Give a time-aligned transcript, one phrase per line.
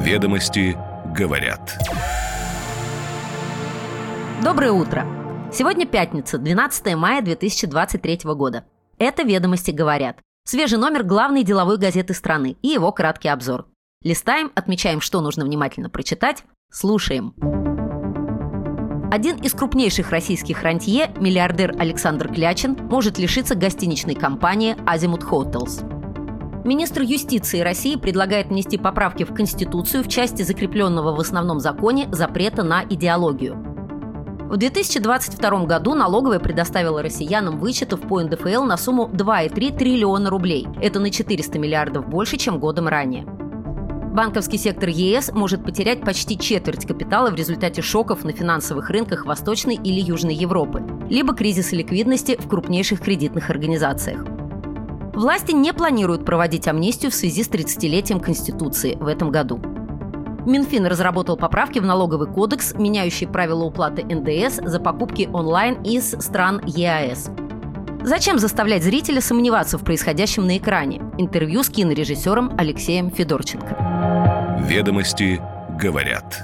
[0.00, 0.78] Ведомости
[1.14, 1.78] говорят.
[4.42, 5.06] Доброе утро!
[5.52, 8.64] Сегодня пятница, 12 мая 2023 года.
[8.96, 10.16] Это «Ведомости говорят».
[10.46, 13.66] Свежий номер главной деловой газеты страны и его краткий обзор.
[14.02, 17.34] Листаем, отмечаем, что нужно внимательно прочитать, слушаем.
[19.12, 25.89] Один из крупнейших российских рантье, миллиардер Александр Клячин, может лишиться гостиничной компании «Азимут Hotels.
[26.70, 32.62] Министр юстиции России предлагает внести поправки в Конституцию в части закрепленного в основном законе запрета
[32.62, 33.56] на идеологию.
[34.48, 40.68] В 2022 году налоговая предоставила россиянам вычетов по НДФЛ на сумму 2,3 триллиона рублей.
[40.80, 43.24] Это на 400 миллиардов больше, чем годом ранее.
[43.24, 49.74] Банковский сектор ЕС может потерять почти четверть капитала в результате шоков на финансовых рынках Восточной
[49.74, 54.24] или Южной Европы, либо кризиса ликвидности в крупнейших кредитных организациях.
[55.14, 59.60] Власти не планируют проводить амнистию в связи с 30-летием Конституции в этом году.
[60.46, 66.62] Минфин разработал поправки в налоговый кодекс, меняющие правила уплаты НДС за покупки онлайн из стран
[66.64, 67.30] ЕАЭС.
[68.02, 71.02] Зачем заставлять зрителя сомневаться в происходящем на экране?
[71.18, 74.60] Интервью с кинорежиссером Алексеем Федорченко.
[74.66, 75.40] Ведомости
[75.78, 76.42] говорят.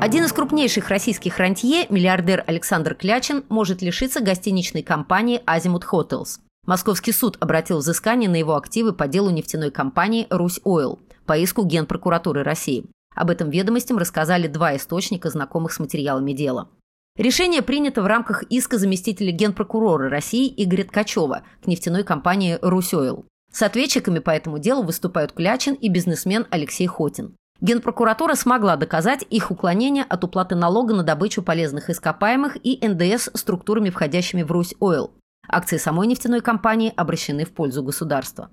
[0.00, 6.38] Один из крупнейших российских рантье, миллиардер Александр Клячин, может лишиться гостиничной компании «Азимут Hotels.
[6.66, 11.64] Московский суд обратил взыскание на его активы по делу нефтяной компании «Русь Ойл» по иску
[11.64, 12.86] Генпрокуратуры России.
[13.16, 16.68] Об этом ведомостям рассказали два источника, знакомых с материалами дела.
[17.16, 23.24] Решение принято в рамках иска заместителя генпрокурора России Игоря Ткачева к нефтяной компании «Русь Ойл».
[23.52, 27.34] С ответчиками по этому делу выступают Клячин и бизнесмен Алексей Хотин.
[27.60, 33.90] Генпрокуратура смогла доказать их уклонение от уплаты налога на добычу полезных ископаемых и НДС структурами,
[33.90, 35.12] входящими в Русь Ойл.
[35.48, 38.50] Акции самой нефтяной компании обращены в пользу государства.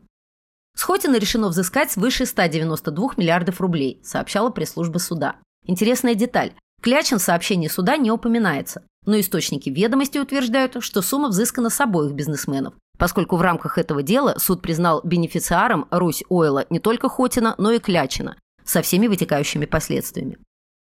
[0.75, 5.35] С решено взыскать свыше 192 миллиардов рублей, сообщала пресс-служба суда.
[5.65, 6.53] Интересная деталь.
[6.81, 12.13] Клячин в сообщении суда не упоминается, но источники ведомости утверждают, что сумма взыскана с обоих
[12.13, 17.71] бизнесменов, поскольку в рамках этого дела суд признал бенефициаром Русь Ойла не только Хотина, но
[17.71, 20.37] и Клячина, со всеми вытекающими последствиями.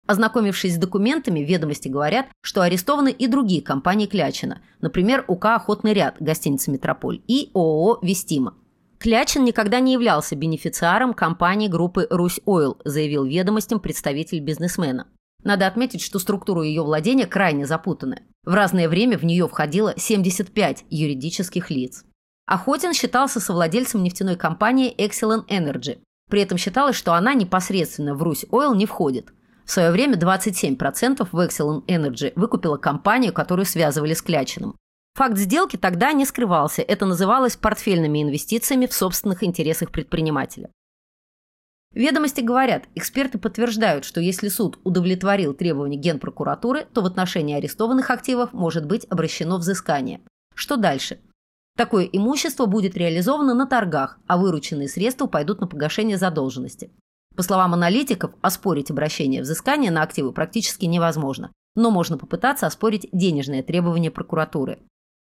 [0.06, 6.16] Ознакомившись с документами, ведомости говорят, что арестованы и другие компании Клячина, например, УК «Охотный ряд»
[6.20, 8.54] гостиница «Метрополь» и ООО «Вестима».
[8.98, 15.08] Клячин никогда не являлся бенефициаром компании группы «Русь Ойл», заявил ведомостям представитель бизнесмена.
[15.42, 18.22] Надо отметить, что структура ее владения крайне запутанная.
[18.44, 22.04] В разное время в нее входило 75 юридических лиц.
[22.46, 25.98] Охотин считался совладельцем нефтяной компании Excellent Energy,
[26.28, 29.32] при этом считалось, что она непосредственно в Русь Ойл не входит.
[29.64, 34.76] В свое время 27% в Excellent Energy выкупила компанию, которую связывали с Клячиным.
[35.14, 40.70] Факт сделки тогда не скрывался, это называлось портфельными инвестициями в собственных интересах предпринимателя.
[41.92, 48.52] Ведомости говорят, эксперты подтверждают, что если суд удовлетворил требования Генпрокуратуры, то в отношении арестованных активов
[48.52, 50.20] может быть обращено взыскание.
[50.56, 51.20] Что дальше?
[51.76, 56.92] Такое имущество будет реализовано на торгах, а вырученные средства пойдут на погашение задолженности.
[57.36, 63.64] По словам аналитиков, оспорить обращение взыскания на активы практически невозможно, но можно попытаться оспорить денежные
[63.64, 64.78] требования прокуратуры.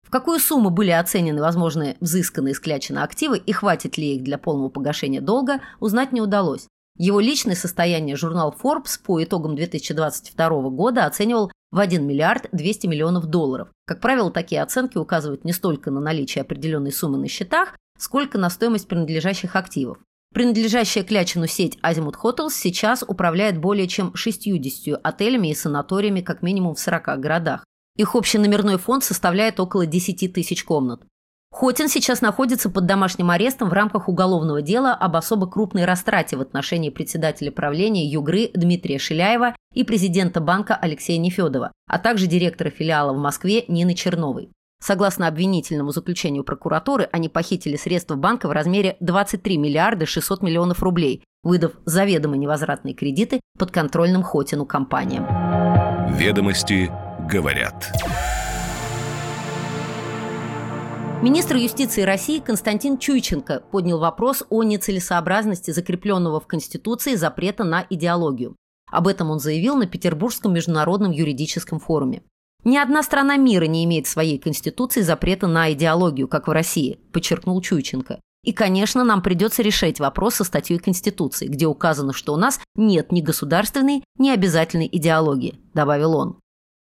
[0.04, 4.70] В какую сумму были оценены возможные взысканные из активы и хватит ли их для полного
[4.70, 6.66] погашения долга, узнать не удалось.
[7.00, 13.24] Его личное состояние журнал Forbes по итогам 2022 года оценивал в 1 миллиард 200 миллионов
[13.24, 13.68] долларов.
[13.86, 18.50] Как правило, такие оценки указывают не столько на наличие определенной суммы на счетах, сколько на
[18.50, 19.96] стоимость принадлежащих активов.
[20.34, 26.74] Принадлежащая Клячину сеть Azimut Hotels сейчас управляет более чем 60 отелями и санаториями как минимум
[26.74, 27.64] в 40 городах.
[27.96, 31.00] Их общий номерной фонд составляет около 10 тысяч комнат.
[31.52, 36.40] Хотин сейчас находится под домашним арестом в рамках уголовного дела об особо крупной растрате в
[36.40, 43.12] отношении председателя правления Югры Дмитрия Шиляева и президента банка Алексея Нефедова, а также директора филиала
[43.12, 44.50] в Москве Нины Черновой.
[44.82, 51.22] Согласно обвинительному заключению прокуратуры, они похитили средства банка в размере 23 миллиарда 600 миллионов рублей,
[51.42, 55.26] выдав заведомо невозвратные кредиты подконтрольным Хотину компаниям.
[56.16, 56.90] Ведомости
[57.30, 57.92] говорят.
[61.22, 68.56] Министр юстиции России Константин Чуйченко поднял вопрос о нецелесообразности закрепленного в Конституции запрета на идеологию.
[68.90, 72.22] Об этом он заявил на Петербургском международном юридическом форуме.
[72.64, 76.98] «Ни одна страна мира не имеет в своей Конституции запрета на идеологию, как в России»,–
[77.12, 78.18] подчеркнул Чуйченко.
[78.42, 83.12] И, конечно, нам придется решать вопрос со статьей Конституции, где указано, что у нас нет
[83.12, 86.38] ни государственной, ни обязательной идеологии, добавил он.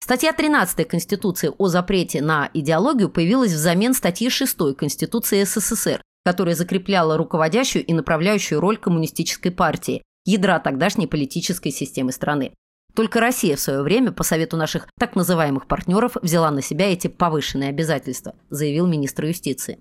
[0.04, 7.16] Статья 13 Конституции о запрете на идеологию появилась взамен статьи 6 Конституции СССР, которая закрепляла
[7.16, 12.52] руководящую и направляющую роль коммунистической партии, ядра тогдашней политической системы страны.
[12.94, 17.06] Только Россия в свое время, по совету наших так называемых партнеров, взяла на себя эти
[17.06, 19.78] повышенные обязательства, заявил министр юстиции.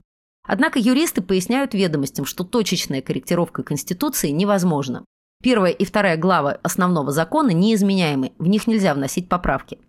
[0.48, 5.04] Однако юристы поясняют ведомостям, что точечная корректировка Конституции невозможна.
[5.44, 9.80] Первая и вторая главы основного закона неизменяемы, в них нельзя вносить поправки.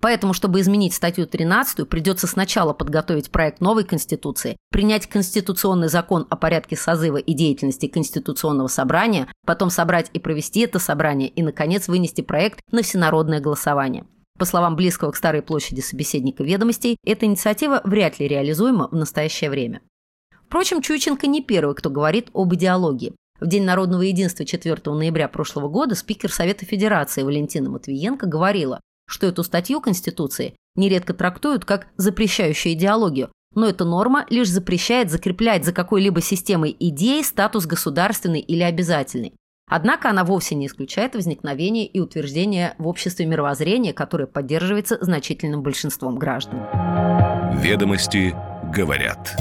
[0.00, 6.36] Поэтому, чтобы изменить статью 13, придется сначала подготовить проект новой Конституции, принять Конституционный закон о
[6.36, 12.20] порядке созыва и деятельности Конституционного собрания, потом собрать и провести это собрание и, наконец, вынести
[12.20, 14.04] проект на всенародное голосование.
[14.38, 19.48] По словам близкого к Старой площади собеседника ведомостей, эта инициатива вряд ли реализуема в настоящее
[19.48, 19.80] время.
[20.46, 23.14] Впрочем, Чуйченко не первый, кто говорит об идеологии.
[23.40, 29.26] В День народного единства 4 ноября прошлого года спикер Совета Федерации Валентина Матвиенко говорила, что
[29.26, 35.72] эту статью Конституции нередко трактуют как запрещающую идеологию, но эта норма лишь запрещает закреплять за
[35.72, 39.32] какой-либо системой идеи статус государственный или обязательный.
[39.68, 46.18] Однако она вовсе не исключает возникновение и утверждение в обществе мировоззрения, которое поддерживается значительным большинством
[46.18, 46.60] граждан.
[47.60, 48.36] Ведомости
[48.72, 49.34] говорят.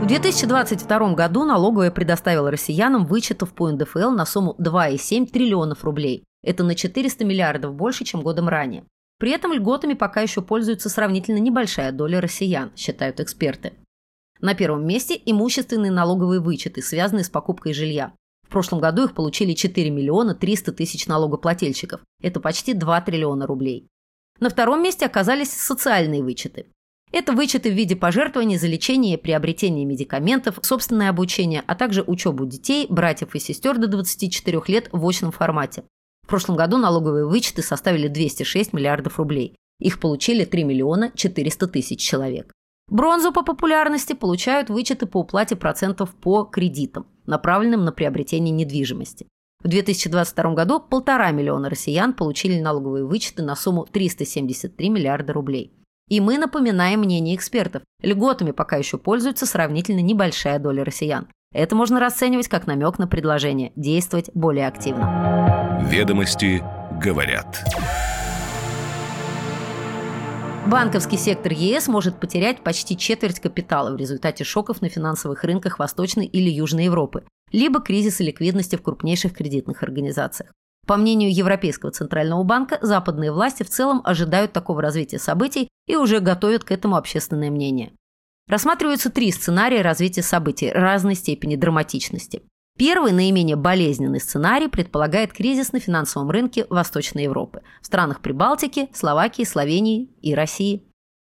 [0.00, 6.22] В 2022 году налоговая предоставила россиянам вычетов по НДФЛ на сумму 2,7 триллионов рублей.
[6.42, 8.84] Это на 400 миллиардов больше, чем годом ранее.
[9.18, 13.72] При этом льготами пока еще пользуется сравнительно небольшая доля россиян, считают эксперты.
[14.40, 18.12] На первом месте имущественные налоговые вычеты, связанные с покупкой жилья.
[18.46, 22.00] В прошлом году их получили 4 миллиона 300 тысяч налогоплательщиков.
[22.22, 23.88] Это почти 2 триллиона рублей.
[24.38, 26.66] На втором месте оказались социальные вычеты.
[27.10, 32.46] Это вычеты в виде пожертвований за лечение и приобретение медикаментов, собственное обучение, а также учебу
[32.46, 35.84] детей, братьев и сестер до 24 лет в очном формате.
[36.28, 39.56] В прошлом году налоговые вычеты составили 206 миллиардов рублей.
[39.80, 42.52] Их получили 3 миллиона 400 тысяч человек.
[42.90, 49.26] Бронзу по популярности получают вычеты по уплате процентов по кредитам, направленным на приобретение недвижимости.
[49.64, 55.72] В 2022 году полтора миллиона россиян получили налоговые вычеты на сумму 373 миллиарда рублей.
[56.10, 57.84] И мы напоминаем мнение экспертов.
[58.02, 61.28] Льготами пока еще пользуется сравнительно небольшая доля россиян.
[61.52, 65.80] Это можно расценивать как намек на предложение действовать более активно.
[65.88, 66.62] Ведомости
[67.02, 67.64] говорят.
[70.66, 76.26] Банковский сектор ЕС может потерять почти четверть капитала в результате шоков на финансовых рынках Восточной
[76.26, 80.52] или Южной Европы, либо кризиса ликвидности в крупнейших кредитных организациях.
[80.86, 86.20] По мнению Европейского центрального банка, западные власти в целом ожидают такого развития событий и уже
[86.20, 87.92] готовят к этому общественное мнение.
[88.48, 92.42] Рассматриваются три сценария развития событий разной степени драматичности.
[92.78, 99.42] Первый, наименее болезненный сценарий предполагает кризис на финансовом рынке Восточной Европы, в странах Прибалтики, Словакии,
[99.42, 100.84] Словении и России.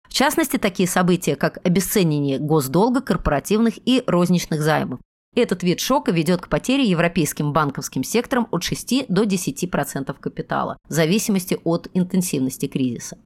[0.07, 4.99] В частности, такие события, как обесценивание госдолга, корпоративных и розничных займов.
[5.35, 10.91] Этот вид шока ведет к потере европейским банковским сектором от 6 до 10% капитала, в
[10.91, 13.17] зависимости от интенсивности кризиса.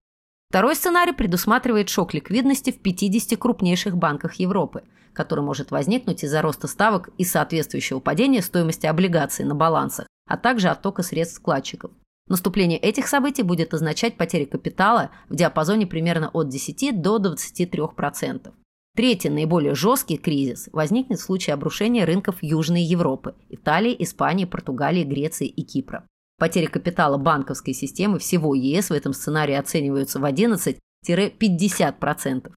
[0.56, 6.68] Второй сценарий предусматривает шок ликвидности в 50 крупнейших банках Европы, который может возникнуть из-за роста
[6.68, 11.92] ставок и соответствующего падения стоимости облигаций на балансах, а также оттока средств вкладчиков.
[12.30, 18.54] Наступление этих событий будет означать потери капитала в диапазоне примерно от 10 до 23%.
[18.96, 25.48] Третий, наиболее жесткий кризис возникнет в случае обрушения рынков Южной Европы– Италии, Испании, Португалии, Греции
[25.48, 26.06] и Кипра.
[26.38, 32.52] Потери капитала банковской системы всего ЕС в этом сценарии оцениваются в 11-50%.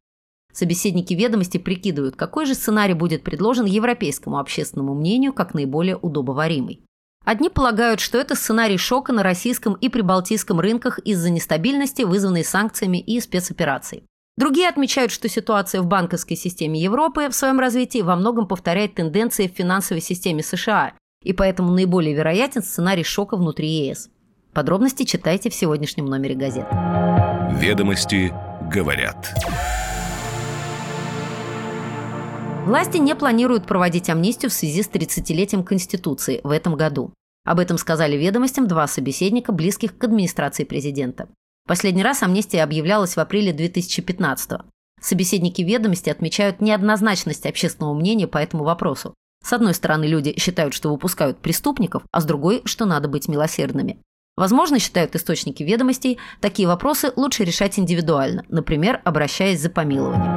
[0.53, 6.85] Собеседники ведомости прикидывают, какой же сценарий будет предложен европейскому общественному мнению как наиболее удобоваримый.
[7.25, 12.99] Одни полагают, что это сценарий шока на российском и прибалтийском рынках из-за нестабильности, вызванной санкциями
[12.99, 14.05] и спецоперацией.
[14.37, 19.47] Другие отмечают, что ситуация в банковской системе Европы в своем развитии во многом повторяет тенденции
[19.47, 24.11] в финансовой системе США и поэтому наиболее вероятен сценарий шока внутри ЕС.
[24.53, 26.69] Подробности читайте в сегодняшнем номере газеты.
[27.53, 28.33] Ведомости
[28.73, 29.35] говорят.
[32.65, 37.13] Власти не планируют проводить амнистию в связи с 30-летием Конституции в этом году.
[37.45, 41.29] Об этом сказали ведомостям два собеседника, близких к администрации президента.
[41.67, 44.65] Последний раз амнистия объявлялась в апреле 2015 -го.
[45.01, 49.15] Собеседники ведомости отмечают неоднозначность общественного мнения по этому вопросу.
[49.49, 53.99] С одной стороны, люди считают, что выпускают преступников, а с другой, что надо быть милосердными.
[54.37, 60.35] Возможно, считают источники ведомостей, такие вопросы лучше решать индивидуально, например, обращаясь за помилованием.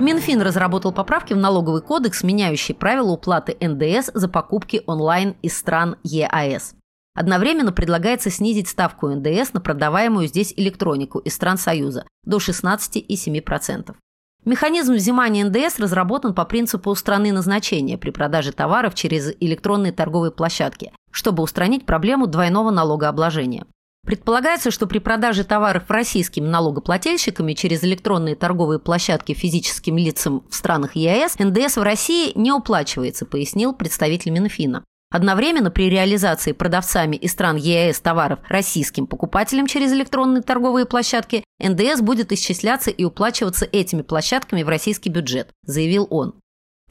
[0.00, 5.94] Минфин разработал поправки в налоговый кодекс, меняющие правила уплаты НДС за покупки онлайн из стран
[6.02, 6.74] ЕАЭС.
[7.14, 13.94] Одновременно предлагается снизить ставку НДС на продаваемую здесь электронику из стран Союза до 16,7%.
[14.46, 20.92] Механизм взимания НДС разработан по принципу страны назначения при продаже товаров через электронные торговые площадки,
[21.10, 23.66] чтобы устранить проблему двойного налогообложения.
[24.06, 30.94] Предполагается, что при продаже товаров российскими налогоплательщиками через электронные торговые площадки физическим лицам в странах
[30.94, 34.84] ЕАЭС НДС в России не уплачивается, пояснил представитель Минфина.
[35.16, 42.02] Одновременно при реализации продавцами из стран ЕАЭС товаров российским покупателям через электронные торговые площадки НДС
[42.02, 46.34] будет исчисляться и уплачиваться этими площадками в российский бюджет, заявил он.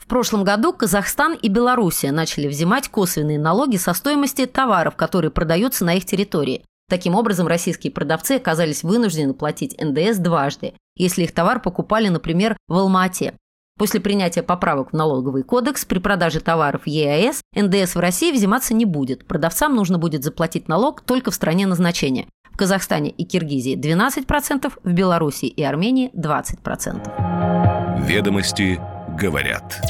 [0.02, 5.86] В прошлом году Казахстан и Белоруссия начали взимать косвенные налоги со стоимости товаров, которые продаются
[5.86, 6.66] на их территории.
[6.90, 12.76] Таким образом, российские продавцы оказались вынуждены платить НДС дважды, если их товар покупали, например, в
[12.76, 13.36] Алма-Ате.
[13.78, 18.86] После принятия поправок в налоговый кодекс при продаже товаров ЕАЭС НДС в России взиматься не
[18.86, 19.28] будет.
[19.28, 22.28] Продавцам нужно будет заплатить налог только в стране назначения.
[22.50, 28.06] В Казахстане и Киргизии 12%, в Белоруссии и Армении 20%.
[28.08, 28.80] Ведомости
[29.20, 29.82] говорят.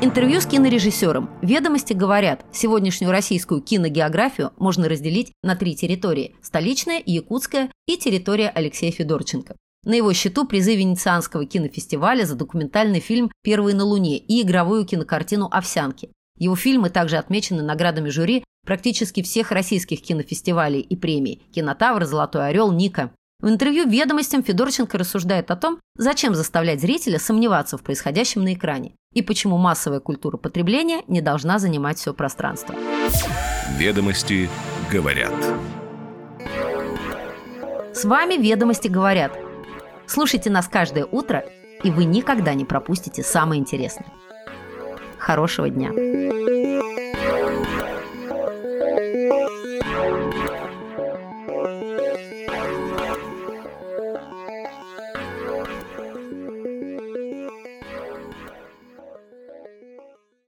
[0.00, 1.30] Интервью с кинорежиссером.
[1.42, 8.92] Ведомости говорят, сегодняшнюю российскую киногеографию можно разделить на три территории– столичная, якутская и территория Алексея
[8.92, 9.56] Федорченко.
[9.84, 15.48] На его счету призы Венецианского кинофестиваля за документальный фильм «Первый на Луне» и игровую кинокартину
[15.50, 16.12] «Овсянки».
[16.38, 22.70] Его фильмы также отмечены наградами жюри практически всех российских кинофестивалей и премий «Кинотавр», «Золотой орел»,
[22.70, 23.10] «Ника».
[23.40, 28.92] В интервью «Ведомостям» Федорченко рассуждает о том, зачем заставлять зрителя сомневаться в происходящем на экране
[29.12, 32.76] и почему массовая культура потребления не должна занимать все пространство.
[33.76, 34.48] Ведомости
[34.92, 35.34] говорят.
[37.92, 39.36] С вами «Ведомости говорят»
[40.12, 41.42] Слушайте нас каждое утро,
[41.82, 44.12] и вы никогда не пропустите самое интересное.
[45.16, 45.88] Хорошего дня!